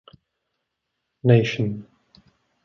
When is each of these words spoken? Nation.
Nation. 1.23 1.85